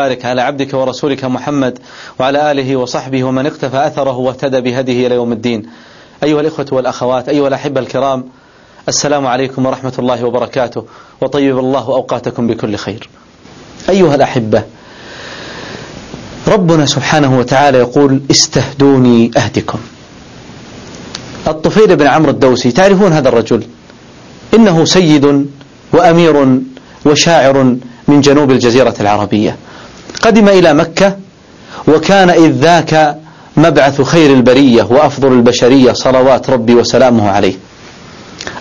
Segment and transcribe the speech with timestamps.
[0.00, 1.78] بارك على عبدك ورسولك محمد
[2.18, 5.66] وعلى آله وصحبه ومن اقتفى أثره واهتدى بهديه إلى يوم الدين.
[6.22, 8.24] أيها الإخوة والأخوات أيها الأحبة الكرام
[8.88, 10.84] السلام عليكم ورحمة الله وبركاته
[11.20, 13.08] وطيب الله أوقاتكم بكل خير.
[13.88, 14.62] أيها الأحبة
[16.48, 19.78] ربنا سبحانه وتعالى يقول استهدوني أهدكم.
[21.46, 23.64] الطفيل بن عمرو الدوسي تعرفون هذا الرجل؟
[24.54, 25.46] إنه سيد
[25.92, 26.60] وأمير
[27.06, 27.76] وشاعر
[28.08, 29.56] من جنوب الجزيرة العربية.
[30.24, 31.16] قدم إلى مكة
[31.88, 33.16] وكان إذ ذاك
[33.56, 37.54] مبعث خير البرية وأفضل البشرية صلوات ربي وسلامه عليه.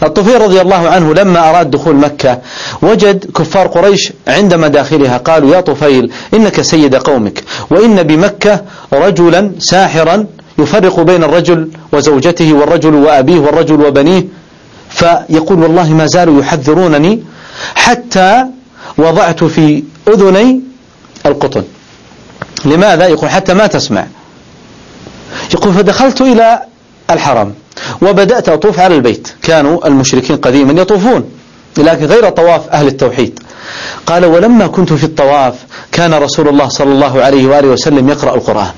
[0.03, 2.39] الطفيل رضي الله عنه لما أراد دخول مكة
[2.81, 8.61] وجد كفار قريش عند مداخلها قالوا يا طفيل إنك سيد قومك وإن بمكة
[8.93, 10.25] رجلا ساحرا
[10.59, 14.23] يفرق بين الرجل وزوجته والرجل وأبيه والرجل وبنيه
[14.89, 17.23] فيقول والله ما زالوا يحذرونني
[17.75, 18.45] حتى
[18.97, 20.72] وضعت في أذني
[21.25, 21.63] القطن.
[22.65, 24.05] لماذا؟ يقول حتى ما تسمع.
[25.53, 26.59] يقول فدخلت إلى
[27.09, 27.53] الحرم
[28.01, 29.27] وبدأت أطوف على البيت.
[29.41, 31.29] كانوا المشركين قديما يطوفون
[31.77, 33.39] لكن غير طواف أهل التوحيد.
[34.05, 35.53] قال ولما كنت في الطواف
[35.91, 38.71] كان رسول الله صلى الله عليه وآله وسلم يقرأ القرآن.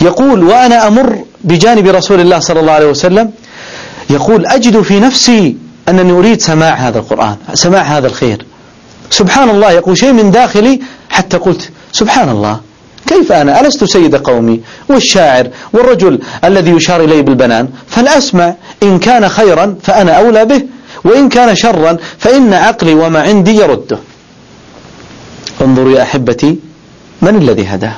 [0.00, 3.30] يقول وأنا أمر بجانب رسول الله صلى الله عليه وسلم.
[4.10, 5.56] يقول أجد في نفسي
[5.88, 8.46] أنني أريد سماع هذا القرآن سماع هذا الخير.
[9.10, 10.80] سبحان الله يقول شيء من داخلي
[11.16, 11.62] حتى قلت
[12.00, 12.60] سبحان الله
[13.06, 19.66] كيف أنا؟ ألست سيد قومي؟ والشاعر والرجل الذي يشار إليه بالبنان فالأسمع إن كان خيرا
[19.82, 20.62] فأنا أولى به
[21.04, 23.98] وإن كان شرا فإن عقلي وما عندي يرده.
[25.60, 26.58] انظروا يا أحبتي
[27.22, 27.96] من الذي هداه؟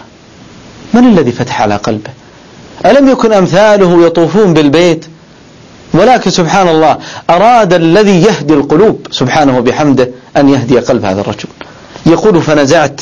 [0.94, 2.10] من الذي فتح على قلبه؟
[2.86, 5.04] ألم يكن أمثاله يطوفون بالبيت؟
[5.94, 6.98] ولكن سبحان الله
[7.30, 11.48] أراد الذي يهدي القلوب سبحانه وبحمده أن يهدي قلب هذا الرجل.
[12.06, 13.00] يقول فنزعت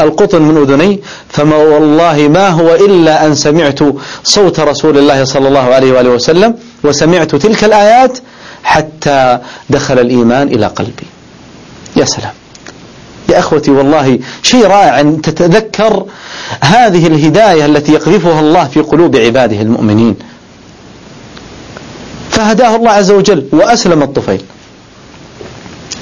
[0.00, 3.78] القطن من أذني فما والله ما هو إلا أن سمعت
[4.24, 8.18] صوت رسول الله صلى الله عليه وآله وسلم وسمعت تلك الآيات
[8.64, 9.38] حتى
[9.70, 11.06] دخل الإيمان إلى قلبي.
[11.96, 12.32] يا سلام.
[13.28, 16.04] يا أخوتي والله شيء رائع أن تتذكر
[16.60, 20.16] هذه الهداية التي يقذفها الله في قلوب عباده المؤمنين.
[22.30, 24.42] فهداه الله عز وجل وأسلم الطفيل.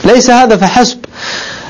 [0.04, 0.98] ليس هذا فحسب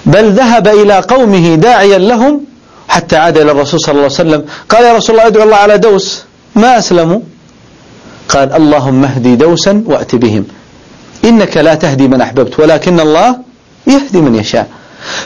[0.06, 2.40] بل ذهب إلى قومه داعيا لهم
[2.88, 4.44] حتى عاد إلى الرسول صلى الله عليه وسلم.
[4.68, 6.24] قال يا رسول الله ادعو الله على دوس.
[6.54, 7.20] ما أسلموا
[8.28, 10.44] قال اللهم اهدي دوسا وأت بهم.
[11.24, 13.38] إنك لا تهدي من أحببت ولكن الله
[13.86, 14.68] يهدي من يشاء.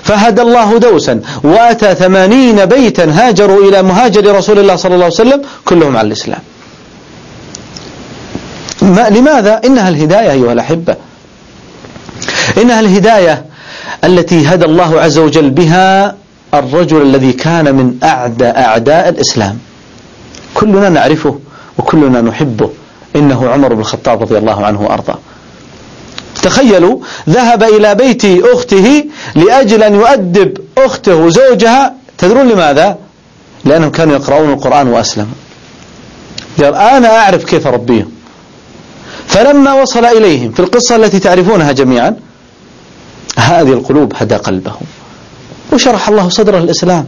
[0.03, 5.43] فهدى الله دوسا وأتى ثمانين بيتا هاجروا إلى مهاجر رسول الله صلى الله عليه وسلم
[5.65, 6.41] كلهم على الإسلام.
[8.83, 10.97] ما لماذا؟ إنها الهداية أيها الأحبة.
[12.63, 13.45] إنها الهداية
[14.05, 16.17] التي هدى الله عز وجل بها
[16.55, 19.59] الرجل الذي كان من أعداء أعداء الإسلام.
[20.55, 21.39] كلنا نعرفه
[21.79, 22.71] وكلنا نحبه.
[23.17, 25.19] إنه عمر بن الخطاب رضي الله عنه وأرضاه.
[26.43, 26.99] تخيلوا
[27.29, 29.05] ذهب إلى بيت أخته
[29.35, 32.99] لأجل أن يؤدب أخته وزوجها تدرون لماذا؟
[33.65, 35.35] لأنهم كانوا يقرؤون القرآن وأسلموا.
[36.63, 38.11] قال أنا أعرف كيف أربيهم
[39.27, 42.17] فلما وصل إليهم في القصة التي تعرفونها جميعا
[43.37, 44.81] هذه القلوب هدى قلبهم
[45.73, 47.07] وشرح الله صدره الإسلام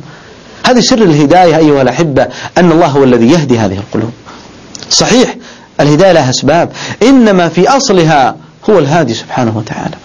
[0.67, 4.11] هذه سر الهداية أيها الأحبة أن الله هو الذي يهدي هذه القلوب.
[4.91, 5.37] صحيح
[5.81, 6.73] الهداية لها أسباب
[7.03, 8.37] إنما في أصلها
[8.71, 9.97] هو الهادي سبحانه وتعالى.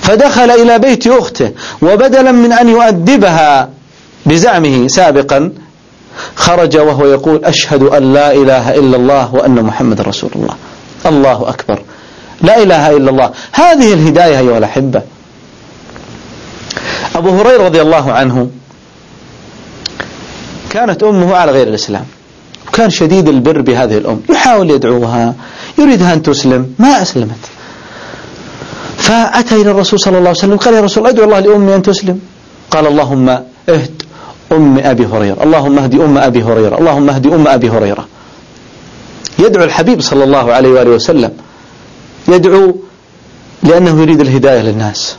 [0.00, 1.52] فدخل إلى بيت أخته
[1.82, 3.68] وبدلا من أن يؤدبها
[4.26, 5.52] بزعمه سابقا
[6.36, 10.54] خرج وهو يقول أشهد أن لا إله إلا الله وأن محمد رسول الله.
[11.06, 11.82] الله أكبر.
[12.42, 13.30] لا إله إلا الله.
[13.52, 15.02] هذه الهداية أيها الأحبة.
[17.14, 18.50] أبو هريرة رضي الله عنه
[20.70, 22.04] كانت أمه على غير الإسلام
[22.68, 25.34] وكان شديد البر بهذه الأم يحاول يدعوها
[25.78, 27.44] يريدها أن تسلم ما أسلمت.
[28.96, 32.20] فأتى إلى الرسول صلى الله عليه وسلم قال يا رسول أدعو الله لأمي أن تسلم.
[32.70, 33.28] قال اللهم
[33.68, 34.02] اهد
[34.52, 38.08] أم أبي هريرة اللهم اهدي أم أبي هريرة اللهم اهدي أم أبي هريرة.
[39.38, 41.32] يدعو الحبيب صلى الله عليه وآله وسلم
[42.28, 42.76] يدعو
[43.62, 45.16] لأنه يريد الهداية للناس.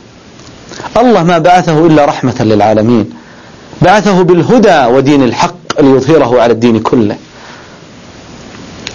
[0.96, 3.10] الله ما بعثه إلا رحمة للعالمين.
[3.82, 7.16] بعثه بالهدى ودين الحق ليظهره على الدين كله.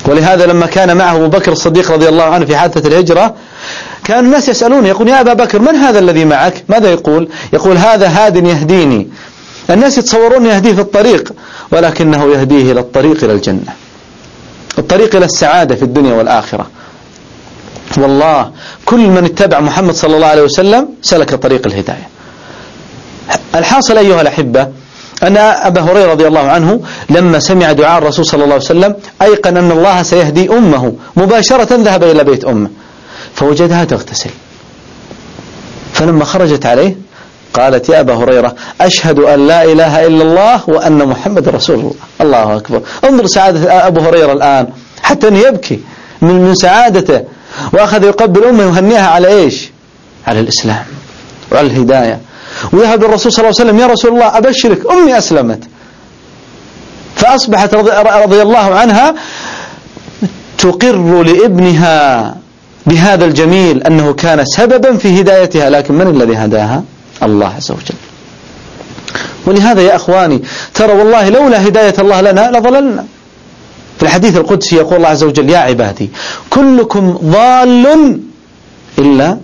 [0.06, 3.36] ولهذا لما كان معه أبو بكر الصديق رضي الله عنه في حادثة الهجرة
[4.04, 8.08] كان الناس يسألون يقول يا أبا بكر من هذا الذي معك؟ ماذا يقول؟ يقول هذا
[8.08, 9.08] هاد يهديني.
[9.70, 11.34] الناس يتصورون يهديه في الطريق
[11.72, 13.74] ولكنه يهديه إلى الطريق إلى الجنة.
[14.78, 16.68] الطريق إلى السعادة في الدنيا والآخرة.
[17.98, 18.52] والله
[18.86, 22.08] كل من اتبع محمد صلى الله عليه وسلم سلك طريق الهداية.
[23.56, 24.68] الحاصل أيها الأحبة
[25.24, 29.58] أن أبا هريرة رضي الله عنه لما سمع دعاء الرسول صلى الله عليه وسلم أيقن
[29.58, 32.70] أن الله سيهدي أمه مباشرة ذهب إلى بيت أمه
[33.36, 34.30] فوجدها تغتسل.
[35.94, 36.96] فلما خرجت عليه
[37.54, 41.94] قالت يا أبا هريرة أشهد أن لا إله إلا الله وأن محمد رسول الله.
[42.22, 42.82] الله أكبر.
[43.10, 44.68] انظر سعادة أبو هريرة الآن
[45.04, 45.80] حتى أنه يبكي
[46.22, 47.22] من من سعادته.
[47.74, 49.70] وأخذ يقبل أمه ويهنيها على إيش؟
[50.28, 50.86] على الإسلام
[51.52, 52.20] وعلى الهداية.
[52.74, 55.64] ويذهب للرسول صلى الله عليه وسلم يا رسول الله أبشرك أمي أسلمت.
[57.16, 57.92] فأصبحت رضي,
[58.24, 59.16] رضي الله عنها
[60.58, 62.36] تقر لابنها
[62.86, 66.84] بهذا الجميل أنه كان سببا في هدايتها لكن من الذي هداها؟
[67.24, 67.96] الله عز وجل.
[69.46, 70.42] ولهذا يا أخواني
[70.74, 73.06] ترى والله لولا هداية الله لنا لضللنا.
[73.98, 76.10] في الحديث القدسي يقول الله عز وجل يا عبادي
[76.50, 78.20] كلكم ضال
[79.00, 79.38] إلا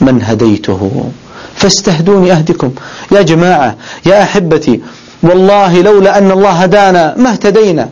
[0.00, 1.10] من هديته
[1.54, 2.72] فاستهدوني أهدكم.
[3.12, 3.76] يا جماعة
[4.06, 4.80] يا أحبتي
[5.22, 7.88] والله لولا أن الله هدانا ما اهتدينا.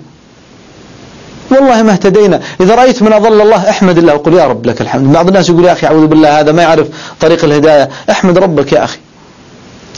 [1.51, 2.41] والله ما اهتدينا.
[2.61, 4.15] إذا رأيت من أضل الله أحمد الله.
[4.15, 5.13] وقل يا رب لك الحمد.
[5.13, 6.87] بعض الناس يقول يا أخي أعوذ بالله هذا ما يعرف
[7.21, 7.89] طريق الهداية.
[8.11, 8.99] أحمد ربك يا أخي.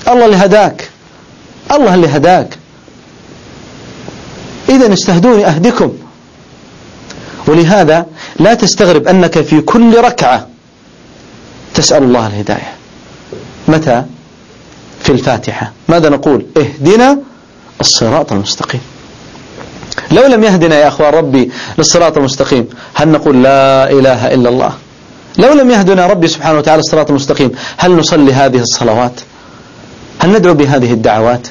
[0.08, 0.88] الله اللي هداك.
[1.72, 2.57] الله اللي هداك.
[4.68, 5.92] إذا استهدوني أهدكم.
[7.46, 8.06] ولهذا
[8.40, 10.46] لا تستغرب أنك في كل ركعة
[11.74, 12.72] تسأل الله الهداية.
[13.68, 14.04] متى؟
[15.00, 15.72] في الفاتحة.
[15.88, 17.18] ماذا نقول؟ اهدنا
[17.80, 18.80] الصراط المستقيم.
[20.10, 24.72] لو لم يهدنا يا أخوان ربي للصراط المستقيم هل نقول لا إله إلا الله؟
[25.38, 29.20] لو لم يهدنا ربي سبحانه وتعالى الصراط المستقيم هل نصلي هذه الصلوات؟
[30.18, 31.48] هل ندعو بهذه الدعوات؟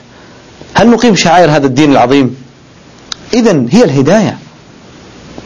[0.73, 2.46] هل نقيم شعائر هذا الدين العظيم؟
[3.39, 4.37] إذا هي الهداية.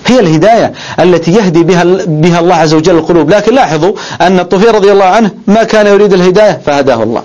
[0.07, 3.29] هي الهداية التي يهدي بها بها الله عز وجل القلوب.
[3.29, 7.23] لكن لاحظوا أن الطفيل رضي الله عنه ما كان يريد الهداية فهداه الله.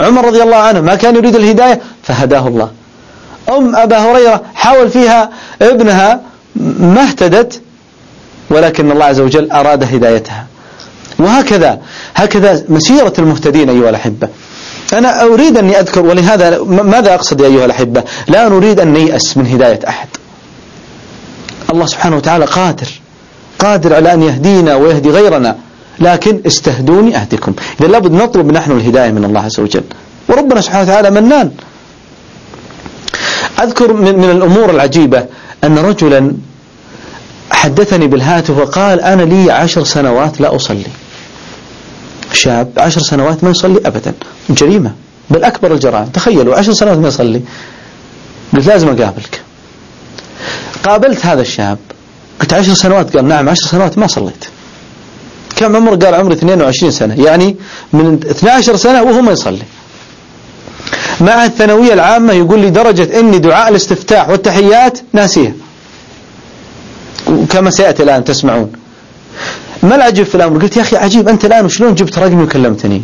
[0.00, 2.70] عمر رضي الله عنه ما كان يريد الهداية فهداه الله.
[3.48, 5.30] أم أبا هريرة حاول فيها
[5.62, 6.20] ابنها
[6.78, 7.60] ما اهتدت
[8.50, 10.46] ولكن الله عز وجل أراد هدايتها.
[11.18, 11.78] وهكذا
[12.14, 14.28] هكذا مسيرة المهتدين أيها الأحبة.
[14.94, 19.46] أنا أريد أني أذكر ولهذا ماذا أقصد يا أيها الأحبة؟ لا نريد أن نيأس من
[19.46, 20.08] هداية أحد.
[21.72, 22.88] الله سبحانه وتعالى قادر
[23.58, 25.56] قادر على أن يهدينا ويهدي غيرنا
[26.00, 29.84] لكن استهدوني أهدكم إذا لابد نطلب نحن الهداية من الله عز وجل.
[30.28, 31.50] وربنا سبحانه وتعالى منان.
[33.62, 35.26] أذكر من, من الأمور العجيبة
[35.64, 36.32] أن رجلا
[37.50, 40.86] حدثني بالهاتف وقال أنا لي عشر سنوات لا أصلي.
[42.34, 44.12] شاب عشر سنوات ما يصلي أبدا
[44.50, 44.92] جريمة
[45.30, 47.40] بل أكبر الجرائم تخيلوا عشر سنوات ما يصلي
[48.54, 49.40] قلت لازم أقابلك.
[50.84, 51.78] قابلت هذا الشاب
[52.40, 54.44] قلت عشر سنوات قال نعم عشر سنوات ما صليت.
[55.56, 57.56] كم عمره قال عمري 22 سنة يعني
[57.92, 59.62] من 12 سنة وهو ما يصلي.
[61.20, 65.56] مع الثانوية العامة يقول لي درجة إني دعاء الاستفتاح والتحيات ناسية.
[67.50, 68.72] كما سيأتي الآن تسمعون.
[69.84, 73.02] ما العجب في الأمر؟ قلت يا أخي عجيب أنت الآن وشلون جبت رقمي وكلمتني؟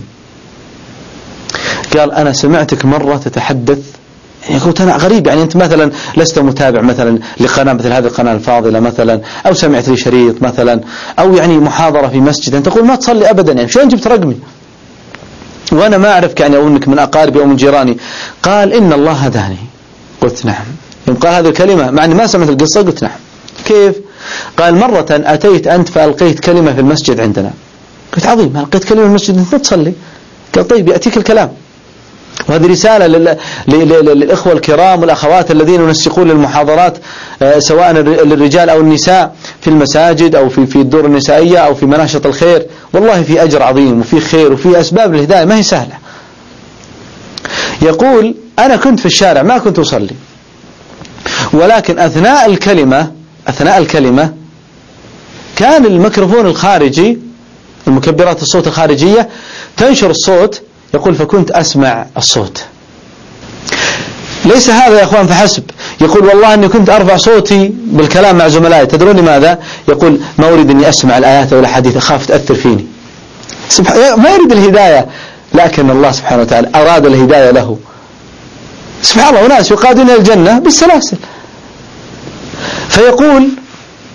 [1.97, 3.79] قال أنا سمعتك مرة تتحدث.
[4.49, 8.81] يعني قلت أنا غريب يعني أنت مثلا لست متابع مثلا لقناة مثل هذه القناة الفاضلة
[8.81, 10.81] مثلا أو سمعت لي شريط مثلا
[11.19, 12.55] أو يعني محاضرة في مسجد.
[12.55, 14.37] أنت تقول ما تصلي أبدا يعني شلون جبت رقمي؟
[15.73, 17.97] وأنا ما أعرفك يعني أو أنك من أقاربي أو من جيراني.
[18.43, 19.57] قال إن الله هداني.
[20.21, 20.65] قلت نعم.
[21.09, 23.19] يوم قال هذه الكلمة مع أني ما سمعت القصة قلت نعم.
[23.65, 23.95] كيف؟
[24.57, 27.51] قال مرة أتيت أنت فألقيت كلمة في المسجد عندنا.
[28.13, 29.93] قلت عظيم ألقيت كلمة في المسجد أنت ما تصلي.
[30.55, 31.51] قال طيب يأتيك الكلام.
[32.49, 33.07] وهذه رسالة
[33.67, 36.99] للإخوة الكرام والأخوات الذين ينسقون للمحاضرات
[37.43, 42.27] آه، سواء للرجال أو النساء في المساجد أو في في الدور النسائية أو في مناشط
[42.27, 42.67] الخير.
[42.93, 45.95] والله في أجر عظيم وفي خير وفي أسباب للهداية ما هي سهلة.
[47.83, 50.15] يقول أنا كنت في الشارع ما كنت أصلي.
[51.53, 53.20] ولكن أثناء الكلمة
[53.51, 54.35] أثناء الكلمة
[55.57, 57.19] كان الميكروفون الخارجي
[57.87, 59.29] المكبرات الصوت الخارجية
[59.77, 60.63] تنشر الصوت
[60.95, 62.65] يقول فكنت أسمع الصوت.
[64.45, 65.63] ليس هذا يا أخوان فحسب.
[66.01, 68.87] يقول والله أني كنت أرفع صوتي بالكلام مع زملائي.
[68.87, 72.87] تدرون لماذا يقول ما أريد أني أسمع الآيات أو الحديث أخاف تأثر فيني.
[74.17, 75.07] ما يريد الهداية
[75.55, 77.79] لكن الله سبحانه وتعالى أراد الهداية له.
[79.03, 81.17] سبحان الله وناس يقادون الجنة بالسلاسل.
[82.91, 83.49] فيقول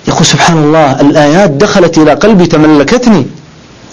[0.07, 3.25] يقول سبحان الله الآيات دخلت إلى قلبي تملكتني.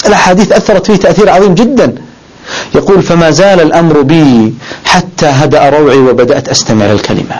[0.06, 1.94] الأحاديث أثرت فيه تأثير عظيم جدا.
[2.74, 7.36] يقول فما زال الأمر بي حتى هدأ روعي وبدأت أستمع الكلمة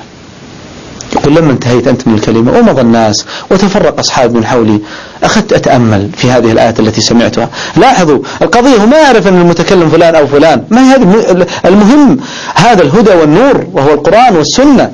[1.17, 4.81] يقول لما انتهيت أنت من الكلمة ومضى الناس وتفرق أصحابي من حولي
[5.23, 7.49] أخذت أتأمل في هذه الآيات التي سمعتها.
[7.77, 10.65] لاحظوا القضية هو ما يعرف أن المتكلم فلان أو فلان.
[10.71, 12.19] ما هذه؟ المهم
[12.55, 14.91] هذا الهدى والنور وهو القرآن والسنة.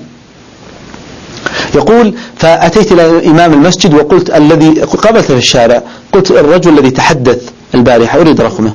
[1.74, 5.82] يقول فأتيت إلى إمام المسجد وقلت الذي قابلته في الشارع
[6.12, 7.42] قلت الرجل الذي تحدث
[7.74, 8.72] البارحة أريد رقمه.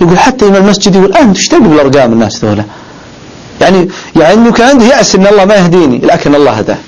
[0.00, 2.64] يقول حتى إمام المسجد يقول أنت تشتغل بالأرقام الناس ذولا؟
[3.60, 6.78] يعني يعني كان عنده يأس أن الله ما يهديني لكن الله هداه.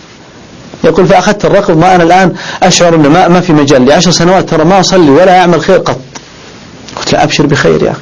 [0.84, 4.64] يقول فأخذت الرقم ما أنا الآن أشعر أن ما, ما في مجال لعشر سنوات ترى
[4.64, 6.00] ما أصلي ولا أعمل خير قط.
[6.96, 8.00] قلت لا أبشر بخير يا أخي.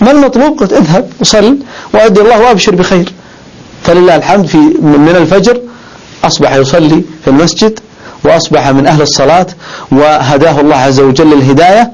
[0.00, 1.58] ما المطلوب؟ قلت اذهب وصل
[1.94, 3.12] وأدي الله وأبشر بخير.
[3.82, 5.60] فلله الحمد في من الفجر
[6.24, 7.80] أصبح يصلي في المسجد
[8.24, 9.46] وأصبح من أهل الصلاة
[9.92, 11.92] وهداه الله عز وجل الهداية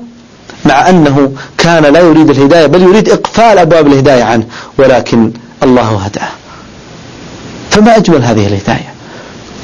[0.65, 4.45] مع أنه كان لا يريد الهداية بل يريد إقفال أبواب الهداية عنه
[4.79, 6.29] ولكن الله هداه.
[7.71, 8.95] فما أجمل هذه الهداية؟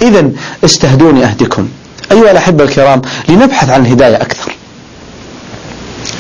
[0.02, 0.30] إذا
[0.64, 1.68] استهدوني أهدكم.
[2.12, 4.52] أيها الأحبة الكرام لنبحث عن الهداية أكثر.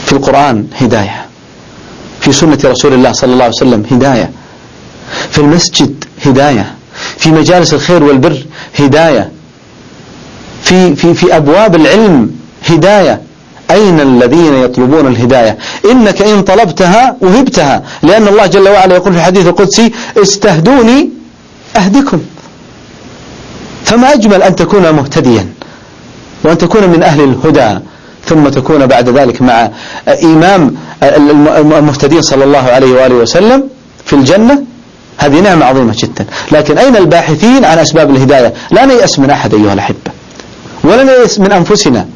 [0.06, 1.26] في القرآن هداية.
[2.20, 4.30] في سنة رسول الله صلى الله عليه وسلم هداية.
[5.30, 6.74] في المسجد هداية.
[7.22, 8.36] في مجالس الخير والبر
[8.78, 9.30] هداية.
[10.62, 12.30] في, في, في أبواب العلم
[12.70, 13.20] هداية.
[13.70, 15.58] أين الذين يطلبون الهداية؟
[15.90, 17.82] إنك إن طلبتها وهبتها.
[18.02, 21.10] لأن الله جل وعلا يقول في الحديث القدسي استهدوني
[21.76, 22.20] أهدكم.
[23.84, 25.46] فما أجمل أن تكون مهتديا
[26.44, 27.78] وأن تكون من أهل الهدى
[28.26, 29.70] ثم تكون بعد ذلك مع
[30.22, 30.74] إمام
[31.78, 33.68] المهتدين صلى الله عليه وآله وسلم
[34.06, 34.71] في الجنة.
[35.18, 36.26] هذه نعمة عظيمة جدا.
[36.52, 40.10] لكن أين الباحثين عن أسباب الهداية؟ لا نيأس من أحد أيها الأحبة.
[40.84, 42.06] ولا نيأس من أنفسنا.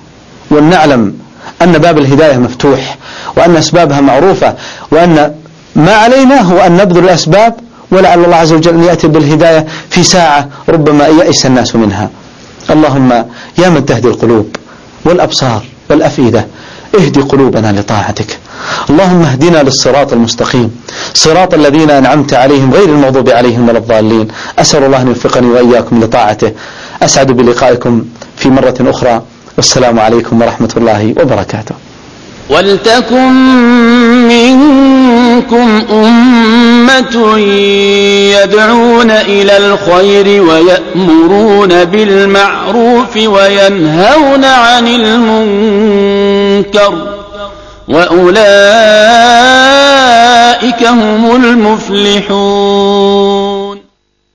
[0.51, 1.15] ولنعلم
[1.63, 2.97] أن باب الهداية مفتوح
[3.37, 4.55] وأن أسبابها معروفة
[4.91, 5.35] وأن
[5.77, 7.55] ما علينا هو أن نبذل الأسباب
[7.91, 12.11] ولعل الله عز وجل أن يأتي بالهداية في ساعة ربما يأس الناس منها.
[12.71, 13.13] اللهم
[13.59, 14.57] يا من تهدي القلوب
[15.05, 16.47] والأبصار والأفئدة
[16.99, 18.39] اهدي قلوبنا لطاعتك.
[18.91, 20.81] اللهم اهدنا للصراط المستقيم.
[21.15, 24.29] صراط الذين أنعمت عليهم غير المغضوب عليهم ولا الضالين.
[24.59, 26.53] أسأل الله أن يوفقني وإياكم لطاعته.
[27.03, 28.05] أسعد بلقائكم
[28.37, 29.23] في مرة أخرى.
[29.57, 31.75] والسلام عليكم ورحمة الله وبركاته.
[32.51, 33.33] ولتكن
[34.29, 37.39] منكم أمة
[38.37, 46.95] يدعون إلى الخير ويأمرون بالمعروف وينهون عن المنكر.
[47.89, 48.37] وأولئك
[50.87, 53.46] هم المفلحون